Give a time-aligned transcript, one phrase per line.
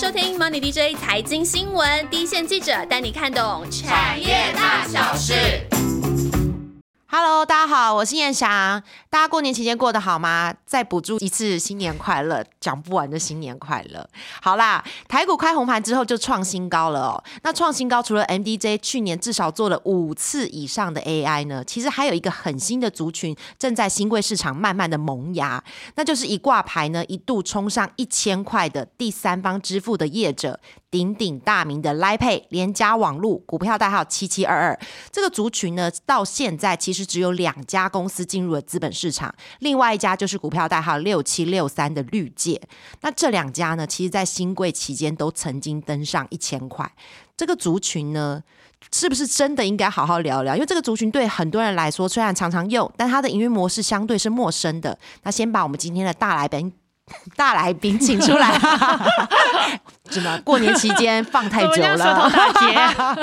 [0.00, 5.34] 收听 Money DJ 财经新闻，第一线记者带你看懂产业大小事。
[7.08, 8.80] Hello，大家好，我是燕翔。
[9.10, 10.54] 大家过年期间过得好吗？
[10.66, 14.06] 再补祝一次新年快乐，讲不完的新年快乐。
[14.42, 17.24] 好啦，台股开红盘之后就创新高了哦。
[17.42, 25.62] 那创新高除了 MDJ 去年至少做了五次以上的 AI 呢，其实还有一个很新的族群正在新贵市场慢慢的萌芽，
[25.94, 30.60] 那就是一挂牌呢一度冲上一千块的第三方支付的业者。
[30.90, 34.80] 鼎鼎大名的 LiPay 联家网络股票代号七七二二，
[35.12, 42.60] 这个族群呢，到现在其实只有两家公司进入了资本市场，另外一家就是股票代号六七六三的绿界。
[43.02, 46.90] 那这两家呢，其实在新贵期间都曾经登上一千块。
[47.36, 48.42] 这个族群呢，
[48.92, 50.54] 是不是真的应该好好聊聊？
[50.56, 54.98] 因为这个族群对很多人来说，虽然常常用，但它的营运模式相对是陌生的。
[55.22, 56.72] 那先把我们今天的大来宾。
[57.36, 58.52] 大来宾请出来，
[60.10, 61.96] 怎么过年期间放太久了？
[61.98, 62.74] 舌头大姐，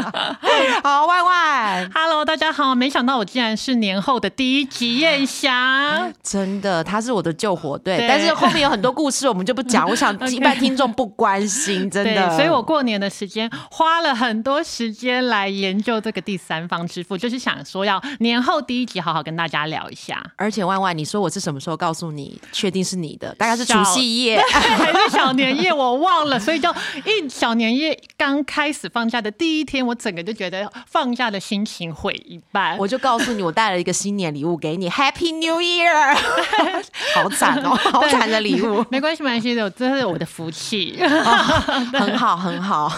[0.83, 20.23] 好，万万，Hello，大家好，没想到我竟然是年后的第一集燕霞，真的，他是我的救火队，但是后面有很多故事，我们就不讲，我想 一般听众不关心，真的，所以我过年的时间花了很多时间来研究这个第三方支付，就是想说要年后第一集好好跟大家聊一下。
[20.37, 23.35] 而且万万，你说我是什么时候告诉你确定是你的？
[23.35, 23.65] 大概是。
[23.65, 26.71] 除夕夜还是小年夜，我忘了，所以就
[27.05, 32.77] 一小年夜刚开始放假的第一天，我整个就觉得放假的心情毁一半。
[32.77, 36.15] 我就告诉你，我带了一个新年礼物给你，Happy New Year！
[37.13, 38.85] 好惨哦，好惨的礼物。
[38.89, 40.97] 没关系，没关系的，这是我的福气。
[41.91, 42.89] 很好，很好。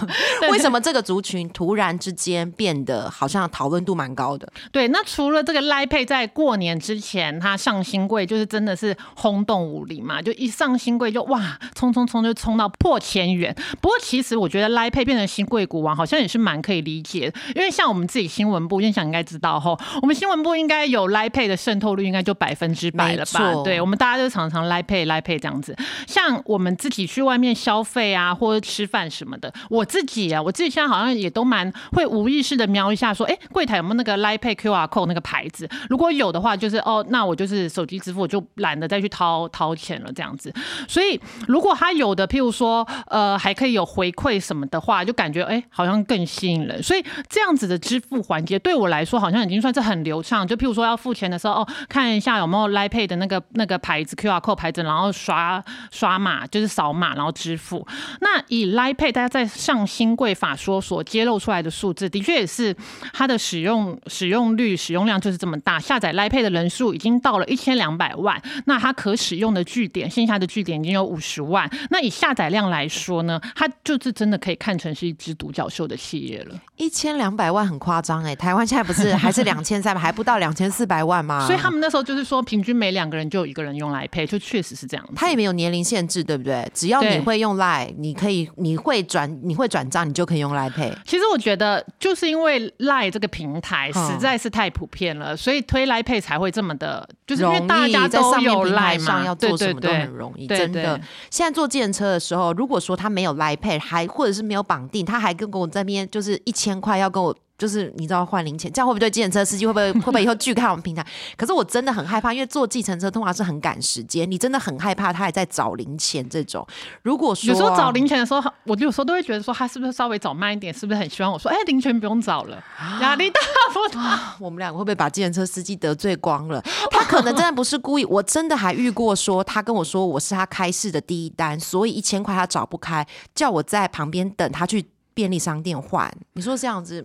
[0.52, 4.48] 为什么这个族群突然之间变得好像讨论度蛮高的？
[4.72, 10.68] 对，那除了这个 Line Pay 在过年之前他上新贵，就是真的是轰动武林嘛，就一上。
[10.68, 13.56] 上新贵就哇，冲冲冲就冲到破千元。
[13.82, 17.40] 不过其实我觉得 Line Pay 变成新贵股王，好像也是蛮可以理解的。
[17.56, 23.54] 因为像我们自己新闻部，印象应该知道吼，我们新闻部应该有 Line Pay 的渗透率，应该就百分之百了吧？
[23.64, 25.76] 对，我们大家就常常 Line Pay Line Pay 这样子。
[26.06, 35.70] 像我们自己去外面消费啊，或者吃饭什么的，我自己啊，我自己现在好像也都蛮会无意识的瞄一下，说，哎，柜台有没有那个 Line Pay QR Code 那个牌子？
[35.90, 40.54] 如果有的话，就是哦，那我就是手机支付，我就懒得再去掏掏钱了，这样子。
[40.88, 46.82] 所以，如果他有的，譬如说，呃，还可以有回馈什么的话，就感觉哎，好像更吸引人。
[46.82, 50.48] 所以这样子的支付环节对我来说，好像已经算是很流畅。
[50.48, 57.86] 就譬如说要付钱的时候，哦，看一下有没有 Lipay 的那个那个牌子 QR code 牌子，然后刷刷码，就是扫码，然后支付。
[58.22, 62.74] 那以 Lipay 大家在上新贵法说所揭露出来的数字，的确也是
[63.12, 65.80] 它的使用使用率、使用量就是这么大。
[65.80, 70.78] 下载 Lipay 的人数已经到了一千两百万，那它可使用的据点，线下的据点。
[70.78, 76.56] 已经有五十万，那以下载量来说呢，它就是真的可以看成是一只独角兽的企业了。
[76.76, 81.46] 一千两百万很夸张哎，台湾现在不是还是两千三百，还不到两千四百万吗？
[81.46, 85.10] 所以他们那时候就是说，平均每两个人就有一个人用来配，就确实是这样。
[85.16, 86.70] 他也没有年龄限制，对不对？
[86.74, 90.94] 只要你会用赖，你可以，你会转，你会转账，你就可以用来配。
[91.06, 101.00] 其实我觉得，就是因为赖这个平台实在是太普遍了，所以推来配才会这么的，就是因为大家都有赖上要做什么都很容易，真的。
[101.30, 107.36] 现在坐电车的时候，如果说他没有有 iPad，还或者是没有绑定，他还跟跟我这边就是一千块要跟我。
[107.58, 111.06] 就是你知道换零钱，这样会不会对计程车司机会不会 会不会以后拒看我们平台？
[111.36, 116.66] 可是我真的很害怕，因为坐计程车通常是很赶时间，你真的很害怕他还在找零钱这种。
[117.02, 122.64] 如果说有时候找零钱的时候，我有时候都会觉得说他是不是稍微找慢一点，是不是很希望我说哎零钱不用找了，
[123.02, 123.40] 压力大
[123.74, 124.36] 不大？
[124.40, 126.62] 我们两个会不会把计程车司机得罪光了？
[126.92, 134.86] 他可能真的不是故意，我真的还遇过说他跟我说我是他开市的第一单，所以一千块他找不开，叫我在旁边等他去。
[135.18, 137.04] 便利商店换，你说这样子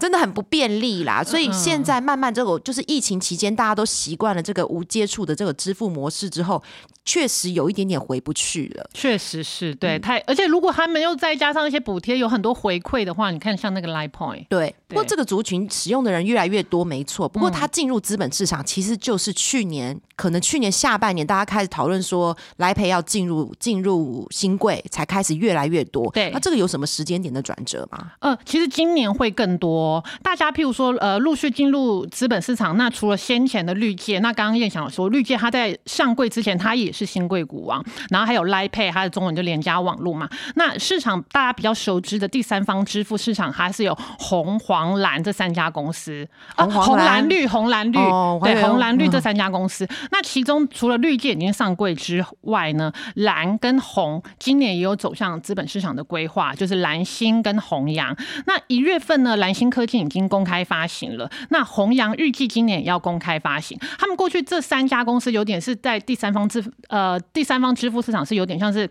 [0.00, 1.22] 真的很不便利啦。
[1.22, 6.60] 所以现在慢慢这个就是疫情期间，大家都习惯了这个无接触的这个支付模式之后。
[7.08, 17.28] 确实有一点点回不去了，确实是对太，而且如果他们又再加上一些补贴，有很多回馈的话，你看像那个 Line Point，对，不过这个族群使用的人越来越多，没错。
[17.28, 26.08] 不过它进入资本市场，其实就是去年，可能去年下半年大家开始讨论说来培要进入进入新贵，才开始越来越多。
[26.12, 28.12] 对，那这个有什么时间点的转折吗？
[28.20, 30.04] 呃，其实今年会更多，哦。
[30.22, 40.28] 大家譬如说，呃，陆续进入资本市场，那除了先前的绿界，那刚刚燕想说，绿界它在上柜之前，它也是新贵股王，然后还有 Line Pay，它的中文就联家网络嘛。
[40.54, 47.98] 那市场大家比较熟知的第三方支付市场，还是有红、黄、蓝这三家公司啊，红、蓝、绿、红、蓝、绿，
[48.42, 49.86] 对，红、蓝、绿这三家公司。
[50.10, 58.16] 那其中除了绿界已经上柜之外呢，蓝跟红今年也有走向资本市场的规划，就是蓝星跟红阳。
[58.46, 63.78] 那一月份呢，蓝星科技已经公开发行了，那红阳预计今年也要公开发行。
[63.98, 68.88] 他们过去这三家公司有点是在第三方支呃第三方支付市场是有点像是。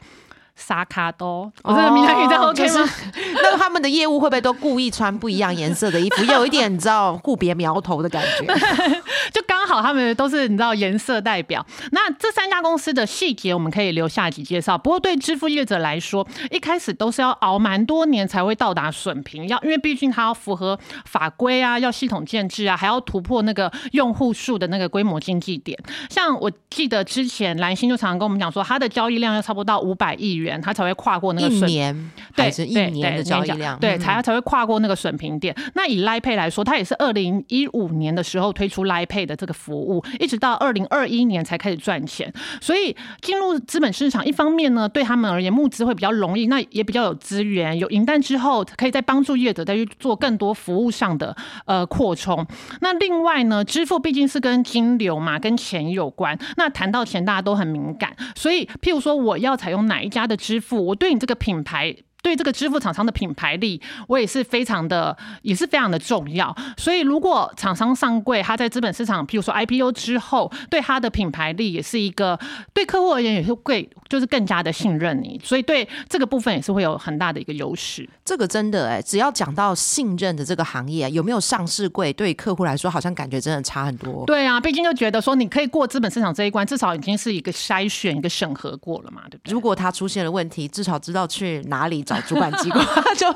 [0.56, 2.90] 沙卡多，我这个闽南语在 OK 吗？
[3.44, 8.46] 那他们的业务会不会都故意穿不一样颜色的衣服，有一点你知道互别苗头的感觉？
[9.34, 11.66] 就刚好他们都是你知道颜色代表。
[11.92, 14.78] 那这三家公司的细节我们可以留下集介绍。
[14.78, 25.78] 不过对支付业者来说，一开始都是要熬蛮多年才会到达损平，要因为毕竟它要符合法规啊，要系统建制啊，还要突破那个用户数的那个规模经济点。
[26.10, 30.45] 像我记得之前蓝星就常常跟我们讲说，它的交易量要差不多到五百亿元。
[30.46, 35.54] 元，它才会跨过那个一年，对，是一年的交易量，对，才才会跨过那个损平点。
[35.74, 42.32] 那以 Line Pay 来说，它也是二零一五年的时候推出 Line Pay 的这个服务，一直到二零二一年才开始赚钱。
[42.62, 52.46] 所以进入资本市场，一方面呢，对他们而言募资会比较容易，那也比较有资源，有银弹之后，可以再帮助业者再去做更多服务上的呃扩充。
[52.82, 56.38] 那另外呢，支付毕竟是跟金流嘛，跟钱有关。
[56.58, 60.35] 那谈到钱，大家都很敏感，所以譬如说，我要采用哪一家的。
[60.36, 61.96] 支付，我对你这个品牌。
[62.26, 66.56] 对这个支付厂商的品牌力，我也是非常的，也是非常的重要。
[66.76, 72.40] 所以，如果厂商上柜，他在资本市场，譬如说 IPO 之后，对他的品牌力也是一个，
[72.74, 75.40] 对客户而言也是会，就是更加的信任你。
[75.44, 78.10] 所以，对这个部分也是会有很大的一个优势。
[78.26, 84.26] 这个真的哎，只要讲到信任的这个行业，有没有上市柜，对客户来说，好像感觉真的差很多。
[84.26, 89.54] 对啊，毕竟就觉得说，你可以过资本市场这一关，至少已经是一个筛选、一个审核过了嘛，对不对？
[89.54, 92.15] 如果他出现了问题，至少知道去哪里找。
[92.22, 92.86] 主管机关
[93.18, 93.34] 就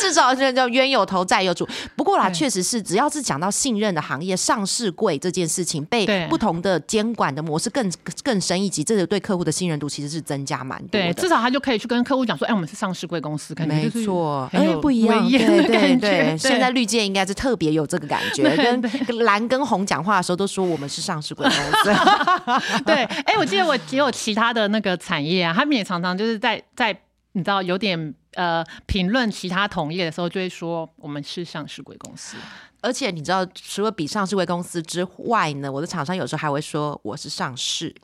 [0.00, 1.68] 至少是叫冤有头债有主。
[1.94, 7.90] 不过啦，确实是只要是讲到信任的行业，上市柜这件事情被不同的监管的模式更
[8.22, 11.12] 更深一级，这个对客户的信任度其实是增加蛮多的。
[11.14, 16.36] 至少他就可以去跟客户讲说：“哎，我们是上市柜公司，没错，哎，不一样，对对对。
[16.38, 21.94] 现在绿界应该是特别有这个感觉，跟蓝跟红讲话的时候都说我们是上市柜公司。
[22.84, 26.96] 对，哎，我记得我也有其他的那个产业啊，他们也常常就是在在。
[27.36, 32.34] 你知道有点呃评论其他同业的时候，就会说我们是上市贵公司。
[32.80, 37.94] 而且你知道，除了比上市贵公司之外呢，我的厂商有时候还会说我是上市，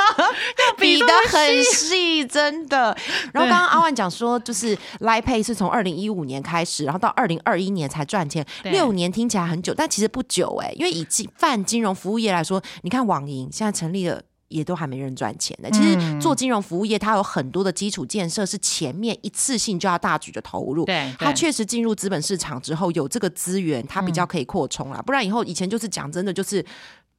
[0.78, 2.96] 比的很细，真的。
[3.34, 14.22] 然后刚刚阿万讲说，就是 Line Pay 是从二零一五年开始，然后到二零二一年才赚钱，六年听起来很久，但其实不久哎，因为以金泛金融服务业来说，你看网银现在成立了。
[14.48, 15.70] 也都还没人赚钱的。
[15.70, 20.84] 其实做金融服务业，它有很多的基础建设是前面一次性就要大举的投入。
[20.84, 25.02] 对，它确实进入资本市场之后有这个资源，它比较可以扩充了。
[25.02, 26.64] 不然以后以前就是讲真的，就是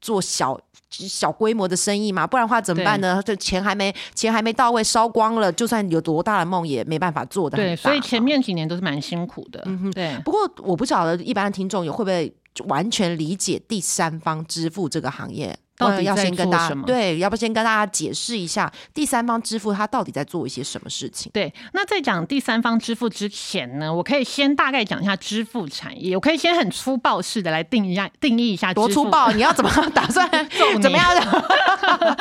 [0.02, 0.60] 做小
[0.90, 2.26] 小规模的生意嘛。
[2.26, 3.22] 不然的话怎么办呢？
[3.26, 7.58] 这钱还没钱还没到位，烧光了，就算有多大的梦也没办法做的。
[7.58, 9.62] 对，所以前面几年都是蛮辛苦的。
[9.66, 10.18] 嗯哼，对。
[10.26, 12.34] 不过我不晓得一般的听众有会不会
[12.68, 15.58] 完全理解第三方支付这个行业。
[15.80, 21.32] 到底要先跟大家对，要不先跟大家解释一下第三方支付它到底在做一些什么事情？
[21.32, 26.14] 对，那在讲第三方支付之前呢，我可以先大概讲一下支付产业。
[26.16, 29.32] 我可以先很粗暴式的来定一下定义一下多粗暴？
[29.32, 30.30] 你要怎么 打算
[30.82, 31.22] 怎么样的？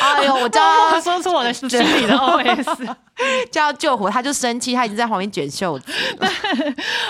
[0.00, 0.60] 哎呦，我叫
[0.90, 2.96] 他说出我的心里的 OS，
[3.50, 5.92] 叫救火，他就生气，他已经在旁边卷袖子。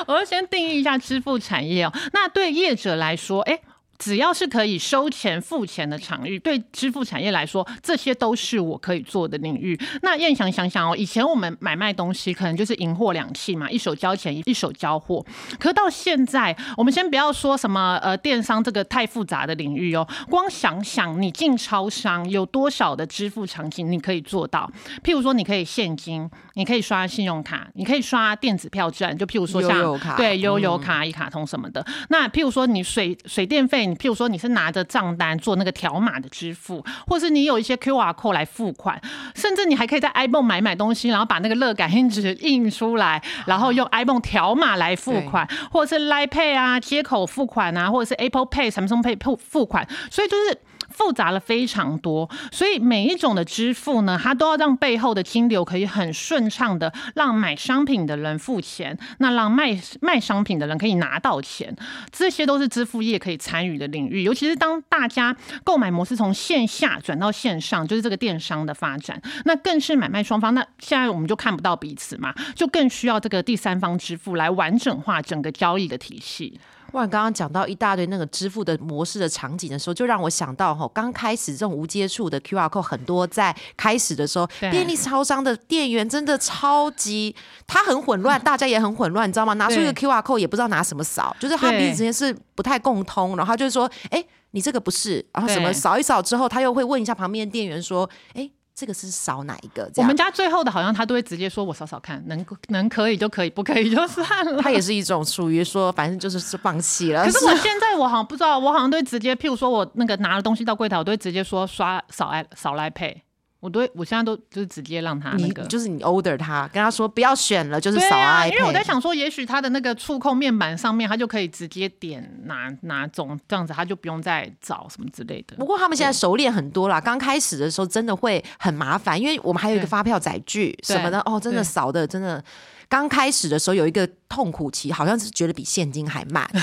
[0.09, 1.92] 我要先定义一下支付产业哦。
[2.12, 3.56] 那对业者来说，哎。
[4.02, 9.78] 只要是可以收钱付钱的场域，对支付产业来说，这些都是我可以做的领域。
[10.02, 15.25] 那燕翔想想哦，以前我们买卖东西可能就是银货两讫嘛，一手交钱一手交货。
[15.56, 24.68] 可到现在，我们先不要说什么呃电商这个太复杂的领域哦，光想想你进超商有多少的支付场景你可以做到？
[25.04, 31.87] 譬如说，你可以现金，你可以刷信用卡，你可以刷电子票券，就譬如说像对悠游卡、一卡通什么的。
[32.09, 33.91] 那譬如说你水水电费。
[33.96, 39.00] 譬如说你是拿着账单做那个条码的支付，或是你有一些 QR code 来付款，
[39.34, 50.58] 甚至你还可以在 iPhone 买买东西，然后把那个乐感 印纸印出来，然后用 iPhone 条码来付款，或者是 Line Pay 啊接口付款啊，或者是 Apple Pay、Samsung Pay 付付款，所以就是。
[50.92, 52.28] 复杂了非常多。
[52.52, 61.75] 所以每一种的支付呢，它都要让背后的金流可以很顺畅的让买商品的人付钱，那让卖卖商品的人可以拿到钱，
[62.11, 64.22] 这些都是支付业可以参与的领域。
[64.22, 70.54] 尤其是当大家购买模式从线下转到线上，就是这个电商的发展，那更是买卖双方。
[70.54, 76.61] 那现在我们就看不到彼此嘛，就更需要这个第三方支付来完整化整个交易的体系。
[76.92, 87.34] 哇，刚刚讲到一大堆那个支付的模式的场景的时候，就让我想到哈，刚开始这种无接触的 QR code 很多，在开始的时候，便利超商的店员真的超级，
[87.66, 89.54] 他很混乱， 大家也很混乱，你知道吗？
[89.54, 98.50] 拿出一个 QR code 也不知道拿什么扫，就是他彼此之间是不太共通，然后就是说，哎，你这个不是，然后什么扫一扫之后，他又会问一下旁边的店员说，哎。
[98.82, 99.88] 这个是扫哪一个？
[99.94, 107.24] 我们家最后的好像他都会直接说：“我扫扫看，能能可以就可以，不可以就算了。”他也是一种属于说，反正就是是放弃了。
[107.24, 113.22] 可是我现在我好像不知道，我好像都直接，譬如说我那个拿了东西到柜台，我都会直接说刷扫来扫来配。
[113.62, 118.45] 我都我现在都就是直接让他那个，就是你 order 他，跟他说不要选了，就是扫啊。
[118.45, 125.54] 因为我在想说，也许他的那个触控面板上面，他就可以直接点哪哪种这样子，他就不用再找什么之类的。
[125.54, 132.42] 不过他们现在熟练很多啦，刚开始的时候真的会很麻烦，因为我们还有一个发票载具什么的哦，真的扫的真的。
[132.88, 136.48] 刚开始的时候有一个痛苦期，好像是觉得比现金还慢，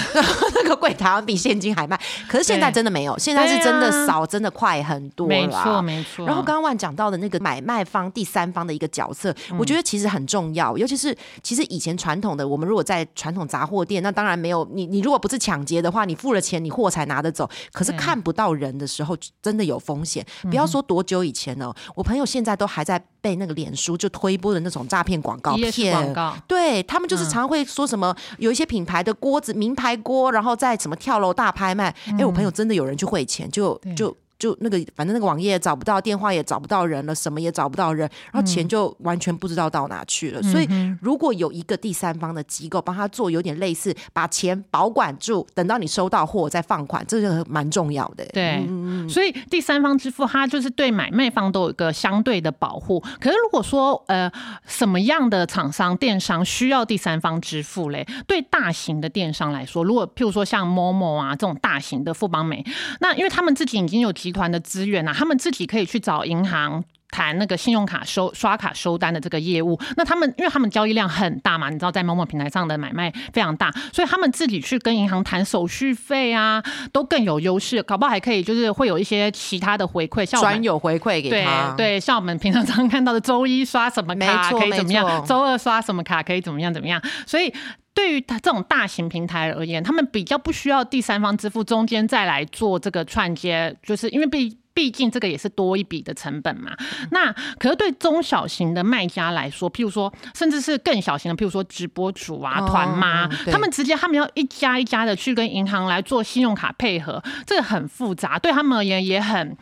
[0.56, 2.00] 那个柜台比现金还慢。
[2.28, 5.30] 可是现在真的没有，现在是真的少，真的快很多了。
[5.30, 6.26] 没错，没错。
[6.26, 10.76] 然后刚刚万讲到的那个买卖方第三方的一个角色，我觉得其实很重要。
[10.80, 17.48] 尤其是其实以前传统的，我们如果在传统杂货店，那当然没有你，你如果不是抢劫的话，你付了钱，你货才拿得走。
[17.72, 20.26] 可是看不到人的时候，真的有风险。
[20.50, 25.94] 不要说多久以前呢，我朋友现在都还在被那个脸书就推播的那种诈骗广告骗。
[25.94, 31.94] 广告对他们就是常会说什么有一些品牌的锅子名牌锅，然后在什么跳楼大拍卖。
[32.18, 34.16] 哎，我朋友真的有人去汇钱，就就。
[34.40, 40.42] 就那个，反正那个网页找不到，电话也找不到人了，什么也找不到人，然后钱就完全不知道到哪去了。
[40.42, 40.68] 所以，
[41.02, 48.26] 如果有一个第三方的机构帮他做，有点类似把钱保管住，等到你收到货再放款，这个蛮重要的。
[48.28, 48.66] 对，
[49.10, 53.00] 所以第三方支付它就是对买卖方都有一个相对的保护。
[53.20, 54.32] 可是如果说呃
[54.66, 58.08] 什么样的厂商电商需要第三方支付嘞？
[58.26, 62.64] 对大型的电商来说，如果譬如说像某某啊这种大型的富邦美，
[63.02, 69.80] 那因为他们自己已经有集集团的资源啊，他们自己可以去找银行谈那个信用卡收刷卡收单的这个业务。
[69.98, 77.82] 那他们因为他们交易量很大嘛，你知道在某某平台上的买卖非常大，所以他们自己去跟银行谈手续费啊，都更有优势。
[77.84, 81.74] 搞不好还可以就是会有一些其他的回馈，像专有回馈给他。
[81.76, 87.02] 对对，像我们平常常看到的周一刷什么卡可以怎么样，周二刷什么卡可以怎么样怎么样。
[87.26, 87.54] 所以
[87.94, 96.72] 对于他这种大型平台而言，他们比较不需要第三方支付中间再来做这个串接，就是因为毕毕竟这个也是多一笔的成本嘛。
[97.12, 109.58] 那可是对中小型的卖家来说，譬如说甚至是更小型的，譬如说直播主啊、团妈，他们直接他们要一家一家的去跟银行来做信用卡配合，这个很复杂，对他们而言也很。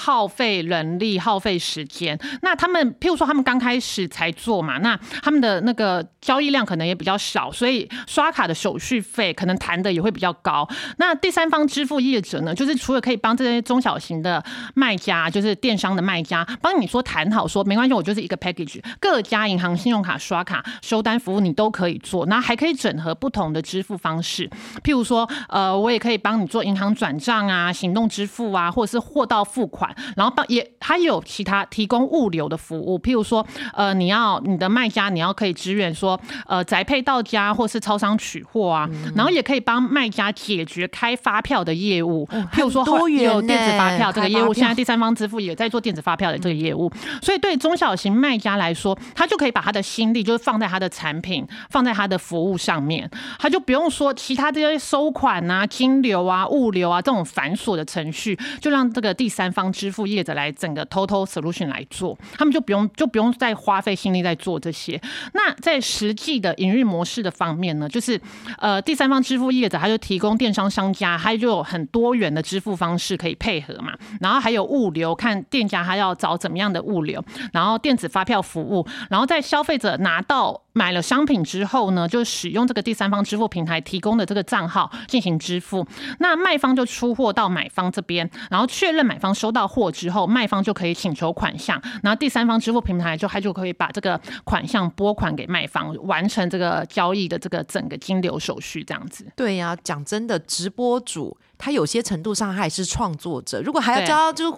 [0.00, 2.18] 耗费人力，耗费时间。
[2.40, 10.66] 那他们，譬如说，他们刚开始才做嘛，那他们的那个交易量可能也比较少，所以刷卡的手续费可能谈的也会比较高。
[10.96, 14.42] 那第三方支付业者呢，就是除了可以帮这些中小型的
[14.74, 24.48] 卖家，就是电商的卖家，帮你说谈好，说没关系，我就是一个 package，各家银行信用卡刷卡收单服务你都可以做，那还可以整合不同的支付方式，
[24.82, 29.89] 譬如说，呃，我也可以帮你做银行转账啊、行动支付啊，或者是货到付款。
[29.94, 46.90] 款，然后帮也还有其他提供物流的服务，譬如说，呃，你要你的卖家你要可以支援说，呃，宅配到家或是超商取货啊，然后也可以帮卖家解决开发票的业务，譬如说有电子发票这个业务，现在第三方支付也在做电子发票的这个业务，
[47.22, 59.69] 所以对中小型卖家来说，他就可以把他的心力就是放在他的产品，放在他的服务上面，他就不用说其他这些收款啊、金流啊、物流啊这种繁琐的程序，就让这个第三方。
[59.72, 65.00] 支付业者来整个 total solution 来做，他们就不用就不用再花费心力在做这些。
[65.34, 68.20] 那在实际的营运模式的方面呢，就是
[68.58, 73.92] 呃第三方支付业者他就提供电商商家，他就有很多元的支付方式可以配合嘛。
[74.20, 80.62] 然后还有物流，看店家他要找怎么样的物流，然后电子发票服务，然后在消费者拿到。
[80.72, 85.84] 买了商品之后呢，就使用这个第三方支付平台提供的这个账号进行支付。
[86.20, 89.59] 那卖方就出货到买方这边，然后确认买方收到。
[89.60, 99.26] 到货之后，卖方就可以请求款项，然后第三方支付平台就他就可以把这个款项拨款给卖方，完成这个交易的这个整个金流手续，这样子。
[99.36, 104.50] 对呀、讲真的，直播主他有些程度上他也是创作者，如果还要对教他就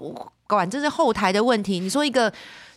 [0.46, 2.32] 管这是后台的问题，你说一个。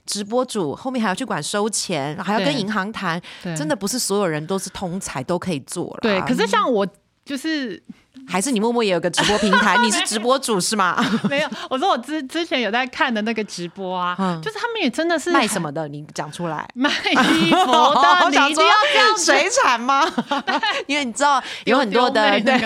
[0.07, 3.19] 直播主后面还要去管收钱，还要跟银行谈，
[3.57, 5.97] 真的不是所有人都是通才都可以做了。
[6.03, 6.87] 对，可是像我
[7.25, 7.81] 就是
[8.27, 10.95] 还是你默默也有个直播平台， 你是直播主是吗？
[11.29, 15.87] 没有，我说我之之前有在看的那个直播啊，嗯就是他们也真的是卖什么的？
[15.87, 16.67] 你讲出来。
[16.73, 20.05] 卖衣服的， 你一定要这样水产吗？
[20.87, 22.61] 因为你知道有很多的对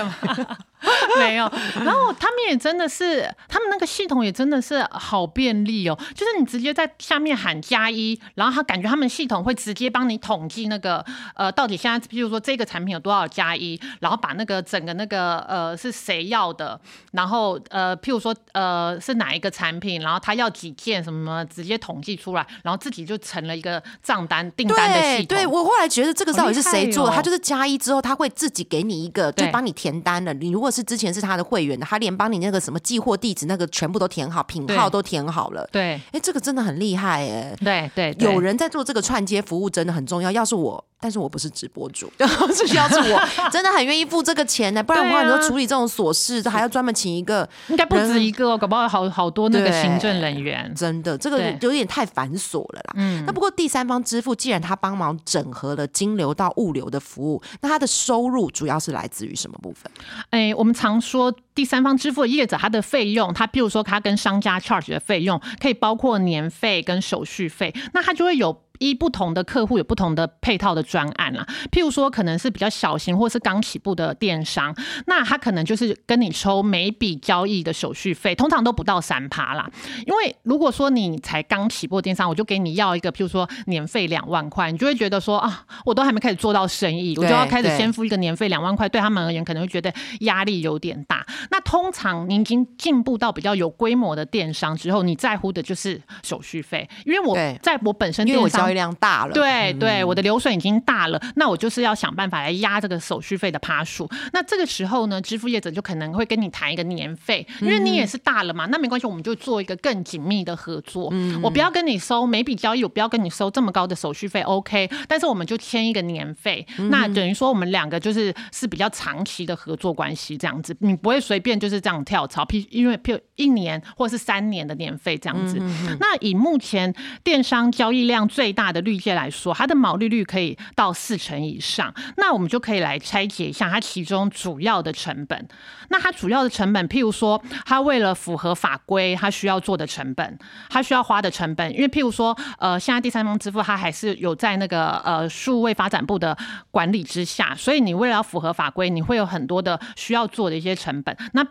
[1.18, 1.52] 没有，
[1.84, 11.04] 然后他们也真的是，他们那个系统也真的是好便利哦，就是你直接在下面喊加一，然后他感觉他们系统会直接帮你统计那个
[11.36, 16.80] 呃，到底现在比如说这个产品有多少加一，然后把那个整个那个呃是谁要的，
[17.12, 25.38] 然后呃譬如说呃是哪一个产品，然后他要几件什么直接统计出来，然后自己就成了一个账单订单的系统。
[25.38, 30.34] 对对，我后来觉得这个到底是谁做他就是加一之后，他会自己给你一个，就帮你填单了。
[30.34, 35.68] 你如果是之前是他的会员，他连帮你那个什么寄货地址那个全部都填好，品号都填好了。
[35.72, 37.56] 对哎，这个真的很厉害哎。
[37.60, 40.32] 对对对有人在做这个串接服务，真的很重要。
[40.32, 42.12] 要是我，但是我不是直播主，
[42.54, 50.74] 是要是我 真的很愿意付这个钱呢，不然的话，你对啊说处理这种琐事，还要专门请一个，应该不止一个哦，搞不好好好多那个行政人员。
[50.76, 52.94] 真的这个有点太繁琐了啦。
[52.96, 59.92] 嗯，那不过第三方支付既然他帮忙整合了金流到物流的服务，那他的收入主要是来自于什么部分？
[60.30, 68.62] 哎，我们常说第三方支付的业者，他的费用，他譬如说他跟商家 charge 的费用，可以包括年费跟手续费，那他就会有。
[68.80, 79.70] 依不同的客户有不同的配套的专案啦，譬如说可能是比较小型或是刚起步的电商，那他可能就是跟你抽每笔交易的手续费，通常都不到三趴啦。
[80.06, 91.26] 因为如果说你才刚起步的电商，我就给你要一个譬如说年费两万块，你就会觉得说啊，我都还没开始做到生意，我就要开始先付一个年费两万块，对他们而言可能会觉得压力有点大。
[91.52, 104.10] 那通常你已经进步到比较有规模的电商之后，你在乎的就是手续费，因为我在我本身电商量大了，对对，我的流水已经大了，那我就是要想办法来压这个手续费的趴数。
[104.34, 111.14] 那这个时候呢，支付业者就可能会跟你谈一个年费，因为你也是大了嘛，那没关系，我们就做一个更紧密的合作。
[111.42, 114.90] 我不要跟你收每笔交易，我不要跟你收这么高的手续费，OK？
[115.08, 125.58] 但是我们就签一个年费，那等于说我们两个就是是比较长期的合作关系，这样子，你不会随便就是这样跳槽，譬因为譬如一年或是三年的年费这样子。
[126.00, 131.94] 那以目前电商交易量最大的绿界来说，它的毛利率可以到四成以上。
[132.18, 135.48] 那我们就可以来拆解一下它其中主要的成本。
[135.88, 140.38] 那它主要的成本，譬如说，它为了符合法规，它需要做的成本，
[140.70, 141.74] 它需要花的成本。
[141.74, 146.38] 因为譬如说，呃，现在第三方支付它还是有在那个呃数位发展部的
[146.70, 151.16] 管理之下，所以你为了要符合法规，你会有很多的需要做的一些成本。
[151.32, 151.42] 那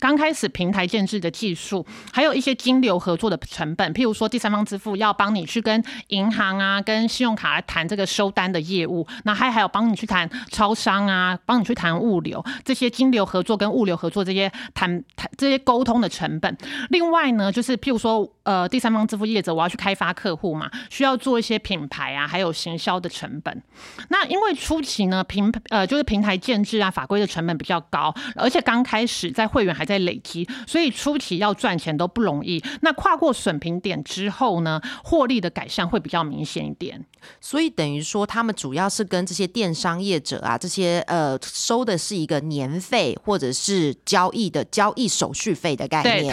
[0.00, 16.56] 刚开始平台建制的技术，还有一些金流合作的成本，譬如说第三方支付要帮你去跟银行啊、跟信用卡来谈这个收单的业务，那还还有帮你去谈超商啊，帮你去谈物流这些金流合作跟物流合作这些谈谈这些沟通的成本。
[16.90, 23.62] 另外呢，就是譬如说呃第三方支付业者我要去开发客户嘛，需要做一些品牌啊，还有行销的成本。
[24.10, 32.62] 那因为初期呢平呃就是平台建制啊法规的成本比较高，而且刚开始在会员还在累积，所以初期要赚钱都不容易。
[32.82, 37.02] 那跨过损平点之后呢，获利的改善会比较明显一点。
[37.40, 46.32] 所以等于说，他们主要是跟这些电商业者啊，这些呃收的是一个年费或者是交易的交易手续费的概，念。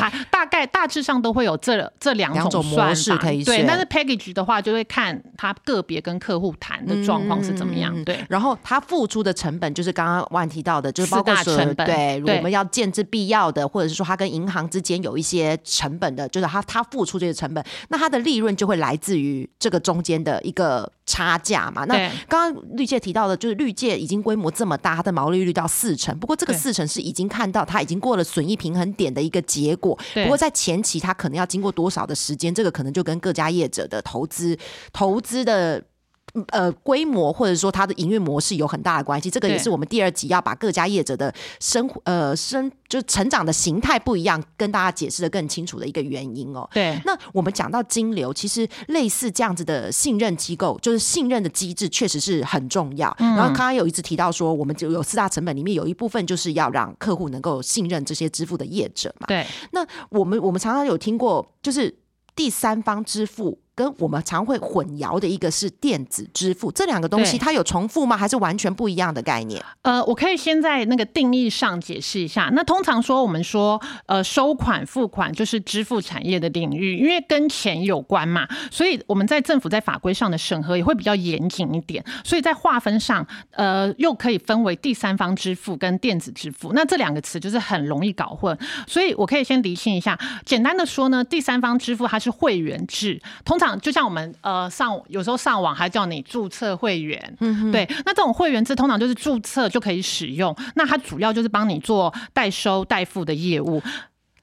[0.57, 7.93] 概大致上都会有这这两两种模式可以对，选但是 package 的话，就会看他个别跟客户谈的状况是怎么样。
[7.95, 21.85] 嗯对，然后他付出的成本就是刚刚万提到的，就是包括成本对，对我们要建制必要的，或者是说他跟银行之间有一些成本的，就是他他付出这些成本，那他的利润就会来自于这个中间的一个差价嘛。
[21.85, 21.95] 那
[22.27, 29.97] 刚刚绿界提到的，就是绿界已经规模这么大，它的毛利率到四成，不过这个四成是已经看到它已经过了损益平衡点的一个结果。
[30.13, 34.55] 不过在在前期，它可能要经过多少的时间，这个可能就跟各家业者的投资
[34.93, 35.83] 投资的。
[36.49, 39.29] 呃规模或者说它的营运模式有很大的关系。
[39.29, 46.69] 这个也是我们第二集要把各家业者的生活呃生就成长的形态不一样，跟大家解释的更清楚的一个原因哦。
[46.73, 53.15] 对，那我们讲到金流，其实类似这样子的信任机构，就是信任的机制，确实是很重要。
[53.19, 59.27] 然后刚刚有一直提到说，我们就有四大成本里面有一部分就是要让客户能够信任这些支付的业者嘛。
[59.27, 61.93] 对，那我们我们常常有听过，就是
[62.35, 68.15] 第三方支付跟我们常会混淆的一个是电子支付，这两个东西它有重复吗？
[68.15, 69.61] 还是完全不一样的概念？
[69.81, 72.49] 呃，我可以先在那个定义上解释一下。
[72.53, 82.03] 那通常说，我们说，呃，收款、付款就是支付产业的领域，因为跟钱有关嘛，所以我们在政府在法规上的审核也会比较严谨一点。
[82.23, 86.71] 所以在划分上，呃，又可以分为第三方支付跟电子支付。
[86.73, 88.57] 那这两个词就是很容易搞混，
[88.87, 90.17] 所以我可以先厘清一下。
[90.45, 97.37] 简单的说呢，第三方支付它是会员制，通常就像我们呃上有时候上网还叫你注册会员，
[97.71, 103.81] 对，那这种会员制通常就是注册就可以使用，那它主要就是帮你做代收代付的业务。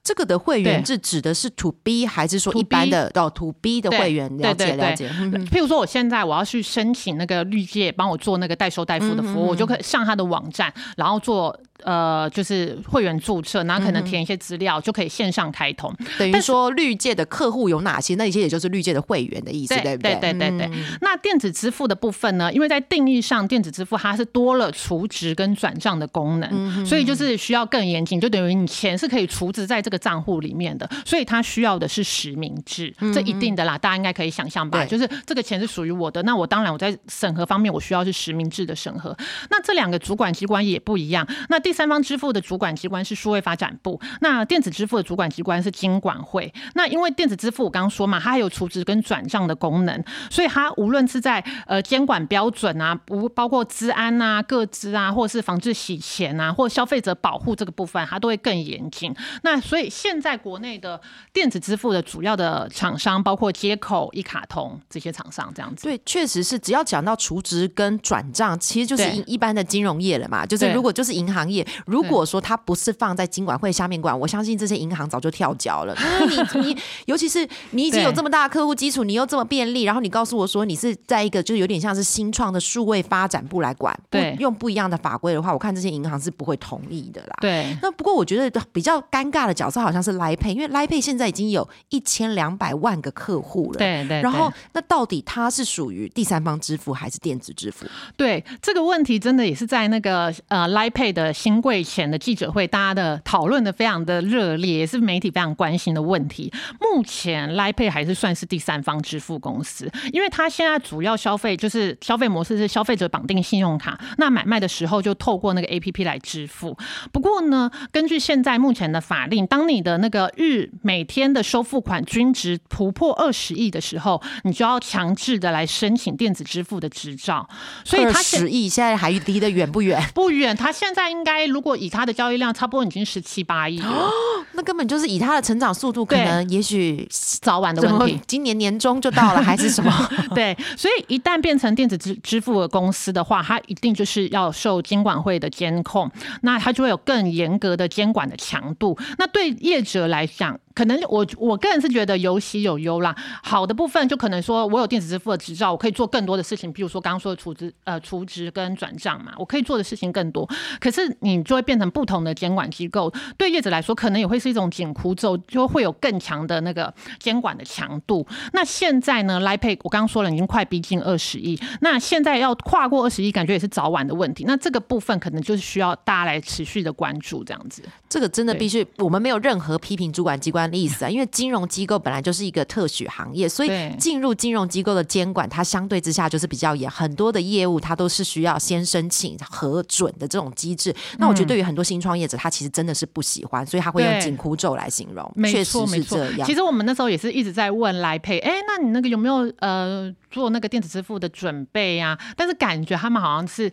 [0.03, 4.37] 这个的会员对制指的是 to B 还是说一般的哦 to B 的对会员？
[4.37, 5.09] 了解了解。
[5.17, 15.93] 嗯譬如说，我现在我要去申请那个绿界帮我做那个代收代付的服务，我就可以上他的网站，然后做呃就是会员注册，然后可能填一些资料，就可以线上开通。
[16.17, 18.15] 等于说绿界的客户有哪些？
[18.15, 20.33] 那一些也就是绿界的会员的意思，对不对对？
[20.33, 22.51] 对对那电子支付的部分呢？
[22.51, 34.83] 因为在定义上，电子支付它是多了储值跟转账的功能，嗯所以就是需要更严谨，就等于你钱是可以储值在这个账户里面的，所以他需要的是实名制，这一定的啦，大家应该可以想象吧？
[34.85, 39.15] 就是这个钱是属于我的，那我当然我在审核方面我需要是实名制的审核。
[39.49, 46.53] 那这两个主管机关也不一样，那第三方支付的主管机关是数位发展部，那电子支付的主管机关是金管会。
[46.75, 59.13] 那因为电子支付我刚刚说嘛，它还有储值跟转账的功能，所以它无论是在呃监管标准啊，不包括治安啊、各资啊，或者是防治洗钱啊，或消费者保护这个部分，它都会更严谨。
[59.43, 60.99] 那所以现在国内的
[61.31, 65.83] 电子支付的主要的厂商，包括接口、一卡通这些厂商，这样子。
[65.83, 70.45] 对，确实是，只要讲到储值跟转账，其实就是一一般的金融业了嘛。
[70.45, 75.95] 就是如果就是银行业，如果说它不是放在金管会下面管，我相信这些银行早就跳脚了。
[76.21, 87.35] 因为你你，尤其是你已经有这么大的客户基础，你又这么便利，然后你告诉我说你是在一个就有点像是新创的数位发展部来管，不对用不一样的法规的话，我看这些银行是不会同意的啦。
[87.41, 93.79] 对，那不过我觉得比较尴尬的角色好像是 Line Pay，因为 Line Pay 现在已经有一千两百万个客户了。
[93.79, 94.21] 对对。
[94.21, 97.87] 然后，那到底它是属于第三方支付还是电子支付？
[98.15, 106.53] 对这个问题，真的也是在那个呃 Line Pay 的新贵前的记者会，大家的讨论的非常的热烈，也是媒体非常关心的问题。
[106.79, 116.77] 目前 Line Pay 还是算是第三方支付公司，因为它现在主要消费就是消费模式是消费者绑定信用卡，那买卖的时候就透过那个 A P P 来支付。
[117.11, 127.47] 不过呢，根据现在目前的法令，当你的那个日每天的收付款均值突破二十亿的时候，你就要强制的来申请电子支付的执照。
[127.83, 130.01] 所以二它现十亿现在还离得远不远？
[130.13, 134.09] 不远，他现在应该如果以他的交易量，差不多已经十七八亿了，
[134.53, 138.19] 那根本就是以他的成长速度，可能也许早晚的问题。
[138.27, 139.91] 今年年中就到了，还是什么？
[140.35, 146.09] 对，所以一旦变成电子支支付的公司的话，它一定就是要受监管会的监控，
[146.41, 148.97] 那它就会有更严格的监管的强度。
[149.17, 153.15] 那对业者来讲，可能我我个人是觉得有喜有忧啦。
[153.43, 160.47] 好的部分就可能说我有电子支付的执照，我可以做更多的事情，比如说刚刚说的储值呃储值跟转账嘛，我可以做的事情更多。
[160.79, 168.25] 可是你就会变成不同的监管机构，对业者来说可能也会是一种紧箍咒，就会有更强的那个监管的强度。
[168.53, 174.43] 那现在呢，Line Pay 我刚刚说了，已经快逼近二十亿，那现在要跨过二十亿，感觉也是早晚的问题。
[174.45, 177.83] 那这个部分可能就是需要大家来持续的关注，这样子。
[178.09, 190.95] 这个真的必须，我们没有任何批评主管机关的意思啊，因为金融机构本来就是一个特许行业，所以进入金融机构的监管，它相对之下就是比较严，很多的业务它都是需要先申请核准的这种机制。
[191.17, 196.31] 那我觉得对于很多新创业者，他其实真的是不喜欢，所以他会用紧箍咒来形容，确，实是这。
[196.31, 196.53] 样其。
[196.53, 202.17] 实我们那时候也是一直在问来配，哎，那你那个有没有呃做那个电子支付的准备啊？
[202.35, 203.71] 但是感觉他们好像是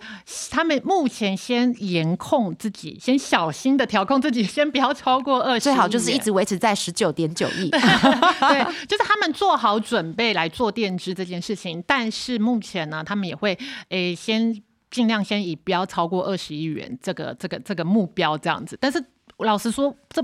[0.50, 7.70] 他们目前先严控自己，先小心的调控自己，先不要超过二十，最好就是一直维持在十九点九亿。
[7.70, 19.02] 对， 就是他们做好准备来做电支这件事情，但是目前呢，他们也会诶先尽量先以不要超过二十亿元这个这个这个目标这样子，但是
[19.38, 20.22] 老实说，这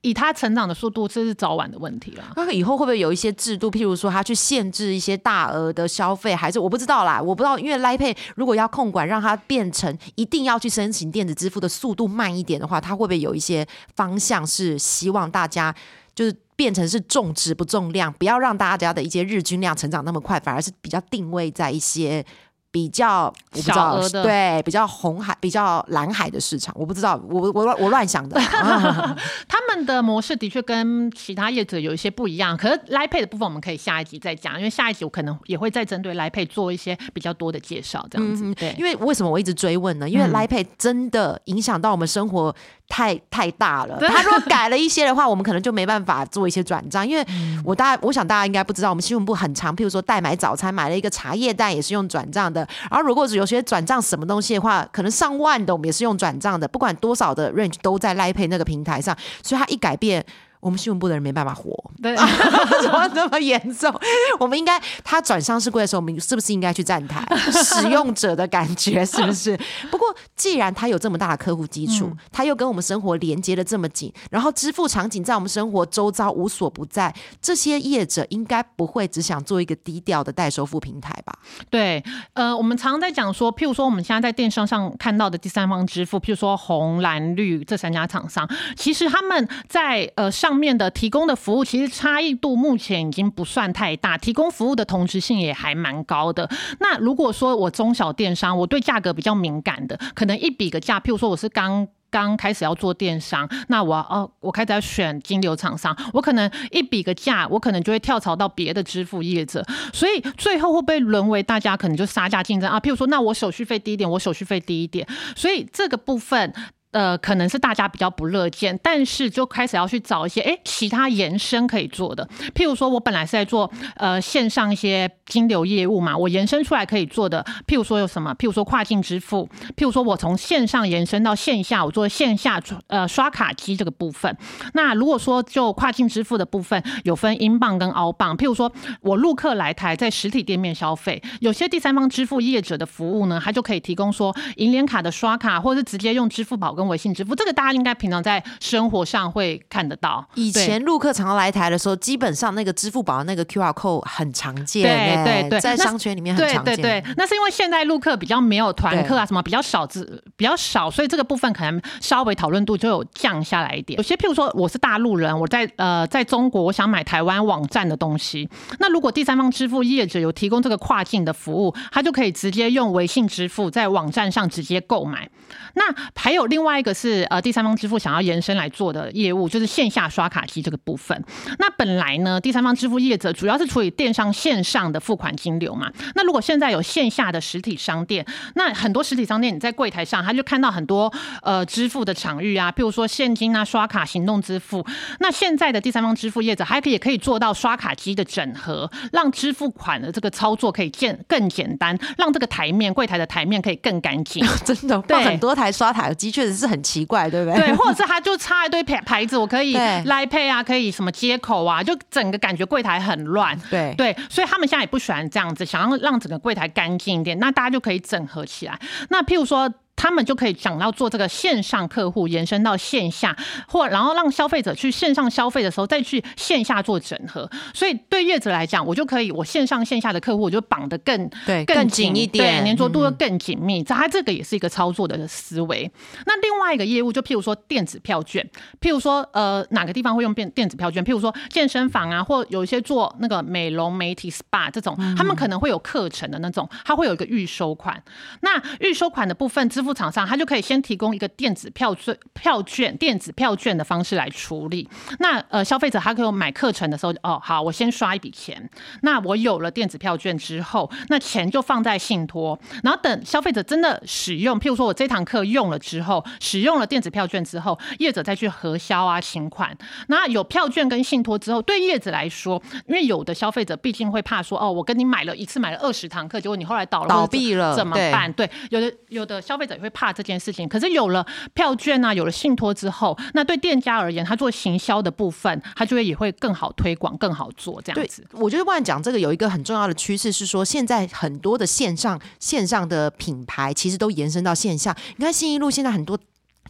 [0.00, 2.24] 以它成长的速度，这是早晚的问题了。
[2.36, 15.74] 那以后会不会有一些制度，譬如说它去限制一些大额的消费，还是我不知道啦，我不知道，因为 Lipay 如果要控管，让它变成一定要去申请电子支付的速度慢一点的话，它会不会有一些方向是希望大家
[16.14, 22.24] 就是变成是重质不重量，不要让大家的一些日均量成长那么快，反而是比较定位在一些。
[22.70, 28.38] 比较我不知道小额的对比较红海、比较蓝海的市场，我不知道，我我我乱想的。
[29.48, 38.54] 他们的模式的确跟其他业者有一些不一样，可是 Line Pay 的部分我们可以下一集再讲，因为下一集我可能也会再针对 Line Pay 做一些比较多的介绍，这样子。
[38.54, 40.08] 对，因为为什么我一直追问呢？
[40.08, 42.54] 因为嗯 Line Pay 真的影响到我们生活
[42.88, 43.98] 太太大了。
[44.00, 47.06] 他如果改了一些的话，我们可能就没办法做一些转账。
[47.08, 52.57] 因为嗯我大我想大家应该不知道，我们新闻部很长，譬如说代买早餐买了一个茶叶蛋也是用转账的。
[52.90, 60.24] 然后如果有些转账什么东西的话，可能上万的我们也是用转账的，不管多少的 range 都在 l i p a y 那个平台上，所以它一改变。
[60.60, 62.16] 我们新闻部的人没办法活，对，
[62.82, 63.92] 怎么这么严重？
[64.38, 67.24] 我们应该他转上市柜的时候，我们是不是应该去站台？
[67.52, 69.58] 使用者的感觉是不是？
[69.90, 81.32] 不过既然他有这么大的客户基础，他又跟我们生活连接的这么紧，然后支付场景在我们生活周遭无所不在，这些业者应该不会只想做一个低调的代收付平台吧？
[81.70, 82.02] 对，
[82.34, 96.48] 呃，我们常常在讲说，譬如说我们现在在电商上看到的第三方支付，譬如说红、蓝、绿这三家厂商，其实他们在呃上上面的提供的服务，其实差异度目前已经不算太大，提供服务的同质性也还蛮高的。
[96.80, 101.86] 那如果说我中小电商，我对价格比较敏感的，可能一比个价，譬如说我是刚。
[102.10, 112.80] 刚开始要做电商，那我哦，我开始要选金流厂商，我可能一比个价，我可能就会跳槽到别的支付业者，所以最后会不会沦为大家可能就杀价竞争啊？
[112.80, 115.06] 譬如说，那我手续费低一点，我手续费低一点，
[115.36, 116.50] 所以这个部分。
[116.90, 134.34] 呃，可能是大家比较不乐见，但是就开始要去找一些哎其他延伸可以做的，譬如说我本来是在做呃线上一些金流业务嘛，我延伸出来可以做的，譬如说有什么，譬如说跨境支付，譬如说我从线上延伸到线下，我做线下呃刷卡机这个部分。
[134.72, 138.72] 那如果说就跨境支付的部分，有分英镑跟澳镑，譬如说
[139.02, 150.24] 我陆客来台在实体店面消费，有些第三方支付业者的服务呢，它就可以提供说银联卡的刷卡，或者是直接用支付宝跟微信支付，这个大家应该平常在生活上会看得到。
[150.34, 156.76] 以前陆客常常来台的时候，基本上那个支付宝那个 QR code 很常见、对欸，对对那在商圈里面很常见。
[156.76, 163.96] 对对，那是因为现在陆客比较没有团客啊，什么比较少，只比较少，所以这个部分可能稍微讨论度就有降下来一点。
[163.96, 175.28] 有些譬如说我是大陆人，我在呃在中国，我想买台湾网站的东西，那如果第三方支付业者有提供这个跨境的服务，他就可以直接用微信支付在网站上直接购买。
[175.74, 181.22] 那还有另外一个是呃第三方支付想要延伸来做的业务，就是线下刷卡机这个部分。
[181.60, 185.88] 那本来呢，第三方支付业者主要是处理电商线上的付款金流嘛。
[186.16, 188.26] 那如果现在有线下的实体商店，
[188.56, 194.84] 那很多实体商店你在柜台上，他就看到很多呃支付的场域啊，譬如说现金啊、刷卡、行动支付。
[195.20, 204.44] 那现在的第三方支付业者还可以也可以做到刷卡机的整合，让支付款的这个操作可以简更简单，让这个台面柜台的台面可以更干净。
[204.64, 207.60] 真的，很多台刷卡机确实是很奇怪，对不对？
[207.60, 213.58] 对，或者是他就插一堆牌牌子，我可以对 Line Pay 啊，可以什么接口啊，就整个感觉柜台很乱。
[213.70, 218.78] 对对，所以他们现在也不喜欢这样子，想要让整个柜台干净一点，那大家就可以整合起来。
[219.10, 219.72] 那譬如说。
[219.98, 227.50] 他们就可以讲到做这个线上客户延伸到线下，或然后让消费者去线上消费的时候再去线下做整合。
[227.74, 233.82] 所以对业者来讲，我就可以我线上线下的客户我就绑得更对更紧一点对，粘着度又更紧密。
[233.82, 235.90] 这、它这个也是一个操作的思维。
[236.26, 238.48] 那另外一个业务就譬如说电子票券，
[238.80, 241.04] 譬如说呃哪个地方会用电电子票券？
[241.04, 248.00] 譬如说健身房啊，或有一些做那个美容美体 SPA 这种，他们可能会有课程的那种，它会有一个预收款。
[248.42, 254.88] 那预收款的部分，支付厂商他就可以先提供一个电子票券票券电子票券的方式来处理。
[255.18, 258.68] 那呃消费者他可以买课程的时候，哦好，我先刷一笔钱，
[259.02, 269.76] 那我有了电子票券之后，那钱就放在信托，然后等消费者真的使用，譬如说我这堂课用了之后，使用了电子票券之后，业者再去核销啊请款。
[270.08, 278.32] 那有票券跟信托之后，对业者来说，因为有的消费者毕竟会怕说，哦，我跟你买了一次买了二十堂课，结果你后来倒了倒闭了怎么办？
[278.32, 280.68] 对，有的有的消费者也会怕这件事情。
[280.68, 294.96] 可是有了票券啊，有了信托之后，那对店家而言，他做行销的部分，他就会也会更好推广，更好做这样子。，我觉得万讲这个有一个很重要的趋势是说，现在很多的线上线上的品牌其实都延伸到线下。
[295.16, 296.18] 你看新一路现在很多。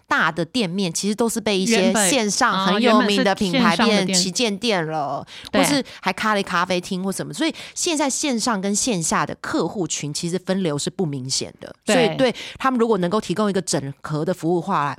[0.08, 4.18] 大的店面，其实都是被一些线上啊很有名的品牌变店。
[4.18, 7.32] 旗舰店了，或是还开了咖啡厅或什么。
[7.32, 14.96] 所以现在线上跟线下的客户群其实分流是不明显的，所以对他们如果能够提供一个整合的服务话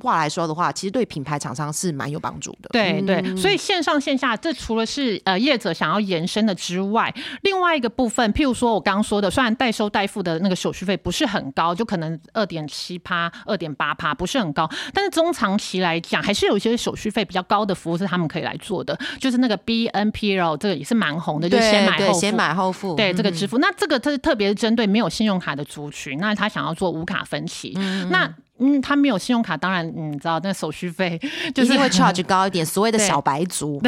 [0.00, 2.68] 话来说的话，其实对品牌厂商是蛮有帮助的。
[2.72, 22.12] 对对，嗯所以线上线下，这除了是呃业者想要延伸的之外，另外一个部分，譬如说我刚刚说的，虽然代收代付的那个手续费不是很高，就可能二点七趴、二点八趴，不是很高，但是中长期来讲，还是有一些手续费比较高的服务是他们可以来做的，就是那个 BNPL 这个也是蛮红的，就是先买后付。
[22.12, 27.72] 对先买后付，对这个嗯支付，那这个它是特别是针对没有信用卡的族群，那他想要做无卡分期，
[28.10, 31.20] 那嗯，他没有信用卡，当然嗯你知道那手续费
[31.54, 33.80] 就是会 charge 高一点，所谓的小白族。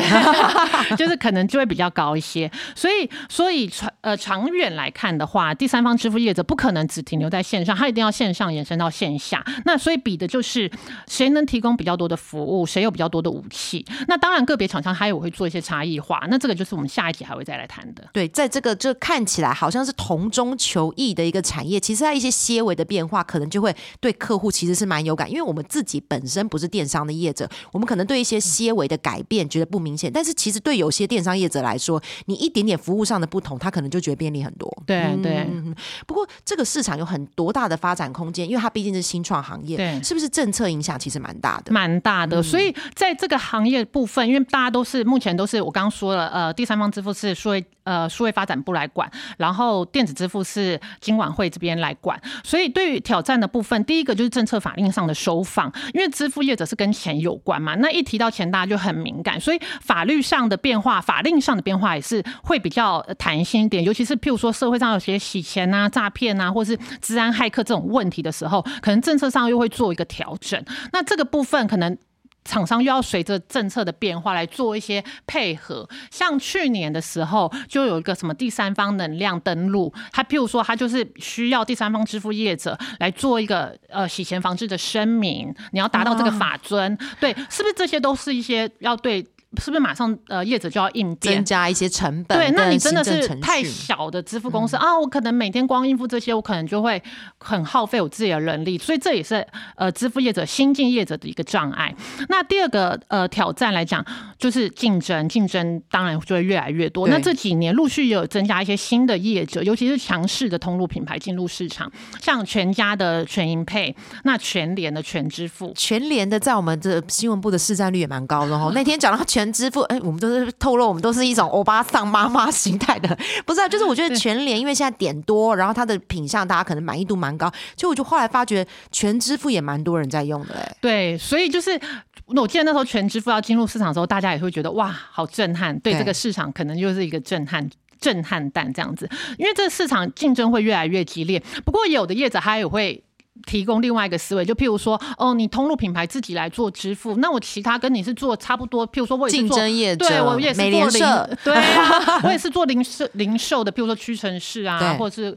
[0.96, 9.44] 就是可能就会比较高一些，所以所以长呃长远来看的话，第三方支付业者不可能只停留在线上，他一定要线上延伸到线下。
[9.64, 10.70] 那所以比的就是
[11.06, 13.84] 谁能提供比较多的服务，谁有比较多的武器。
[14.08, 18.04] 那当然个别厂商他也会做一些差异化，那这个就是我们下一集还会再来谈的。
[18.12, 34.72] 对，在这个这看起来好像是同中求异的一个产业，其实它一些些微的变化，可能就会对客户其实是蛮有感，因为我们自己本身不是电商的业者，我们可能对一些些微的改变觉得不明显，但是其实对有些电商业者来说，你一点点服务上的不同，他可能就觉得便利很多。
[34.86, 35.74] 对对嗯，
[36.06, 41.72] 不过这个市场有很多大的发展空间，因为它毕竟是新创行业，对是不是政策影响其实蛮大的？
[41.72, 70.62] 蛮大的，所以在这个行业部分，因为大家都是目前都是我刚刚说了，呃，第三方支付是数位呃数位发展部来管，然后电子支付是金管会这边来管，所以对于挑战的部分，第一个就是政策法令上的收放，因为支付业者是跟钱有关嘛，那一提到钱，大家就很敏感，所以法律上的变化、法令上的变化也是会比较弹性一点，尤其是譬如说社会上有些洗钱啊、诈骗啊，或是治安骇客这种问题的时候，可能政策上又会做一个调整。
[70.92, 71.96] 那这个部分可能。
[72.44, 89.24] 厂商又要随着政策的变化来做一些配合，像去年的时候就有一个什么第三方能量登录，它譬如说它就是需要第三方支付业者来做一个呃洗钱防治的声明，你要达到这个法尊，对，是不是这些都是一些要对？
[89.60, 91.44] 是不是马上呃业者就要应变增？
[91.44, 97.02] 加一些成本，对，那你真的是太小的支付公司、啊，我可能每天光应付这些，我可能就会
[97.38, 101.94] 很耗费我自己的人力，所以这也是呃支付业者新进业者的一个障碍。
[102.28, 104.04] 那第二个呃挑战来讲，
[104.38, 107.08] 就是竞争，竞争当然就会越来越多。
[107.08, 115.72] 那这几年陆续也有增加一些新的业者，尤其是强势的通路品牌进入市场，像全家的全银配，那全联的全支付。
[115.76, 118.72] 全联的在我们这新闻部的市占率也蛮高的哦。
[118.74, 123.68] 那天讲到全支付，哎，我们都是透露我们都是一种欧巴桑妈妈形态的，不是啊？
[123.68, 130.76] 就是我觉得全联因为现在点多，然后它的品相大家可能满意度蛮高，就我就后来发觉全支付也蛮多人在用的哎。
[130.82, 131.80] 对，所以就是
[132.26, 137.70] 我记得那时候全支付要进入市场的时候，大家也会觉得哇，好震撼，对对这个市场可能就是一个震撼。
[138.00, 141.40] 震撼弹这样子，因为这个市场竞争会越来越激烈。
[141.64, 143.00] 不过有的业者他也会
[143.46, 155.36] 提供另外一个思维，就譬如说，哦，你通路品牌自己来做支付，那我其他跟你是做差不多，譬如说我也做对我也是做零联社， 对啊，我也是做零售零售的，譬如说屈臣氏啊，或者是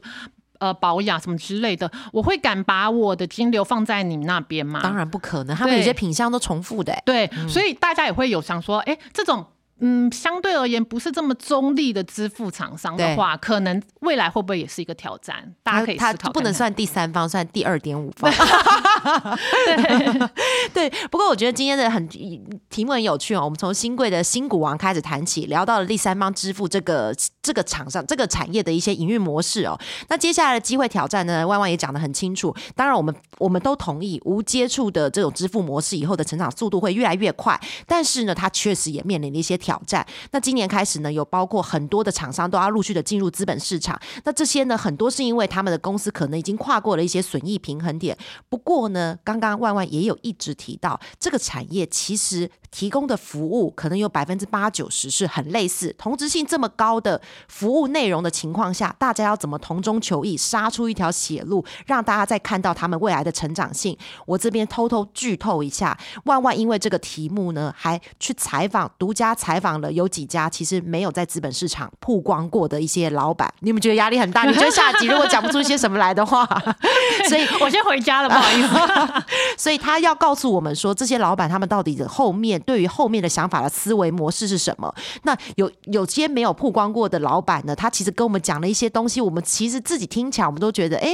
[0.58, 4.80] 呃保养什么之类的，我会敢把我的金流放在你那边吗？
[4.82, 7.02] 当然不可能，他们有些品相都重复的哎。
[7.06, 9.44] 对，所以大家也会有想说，哎、这种。
[9.80, 15.52] 嗯，相对而言不是这么中立的支付厂商的话，可能未来会不会也是一一个挑战？
[15.64, 16.32] 大家可以思它考看看。
[16.32, 18.30] 不能算第三方，算第二点五方。
[20.72, 23.42] 对，不过我觉得今天的很题目很有趣哦。
[23.42, 27.12] 我们从新贵的新股王开始谈起，聊到了第三方支付这个
[27.42, 29.76] 这个厂商这个产业的一些营运模式哦。
[30.08, 32.54] 那接下来的机会挑战呢，万万也讲得很清楚。
[32.76, 40.06] 当然，我们我们都同意无接触的这种支付模式以后的成长速度会越来越快，但是呢，它确实也面临了一些挑战。
[40.30, 44.00] 那今年开始呢，有包括很多的厂商都要陆续的进入资本市场。
[44.22, 48.16] 那这些呢，很多是因为他们的公司可能已经跨过了一些损益平衡点。
[48.48, 63.96] 不过呢，刚刚万万也有一直提到，这个产业其实提供的服务可能有百分之八九十是很类似，同质性这么高的服务内容的情况下，大家要怎么同中求异，杀出一条血路，让大家再看到他们未来的成长性？
[64.26, 73.50] 我这边偷偷剧透一下，万万因为这个题目呢，还去采访，独家采访了有几家其实没有在资本市场曝光过的一些老板。
[73.60, 74.44] 你们觉得压力很大？
[74.44, 76.46] 你觉得下集如果讲不出一些什么来的话，
[77.26, 79.24] 所以我先回家了，不好意思。
[79.56, 84.94] 所以他要告诉我们说，这些老板他们到底的后面对于后面的想法的思维模式是什么。
[85.22, 91.10] 那有有些没有曝光过的老板呢，他其实跟我们讲了一些东西，我们其实自己听起来我们都觉得，哎，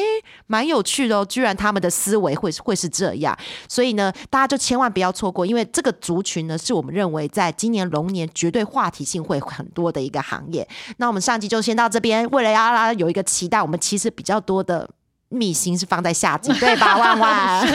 [0.46, 3.36] 蛮有趣的哦，居然他们的思维会会是这样。
[3.68, 10.66] 所以呢，大家就千万不要错过，因为这个族群呢，是我们认为在今年龙年绝对话题性会很多的一个行业。
[10.96, 14.88] 那我们上集就先到这边，为了要让有一个期待，我们其实比较多的。
[15.32, 16.96] 秘辛是放在下集，对吧？
[16.98, 17.66] 万万，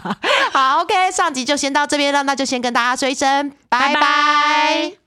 [0.52, 5.01] 好，OK，上集就先到这边了，那就先跟大家说一声拜拜。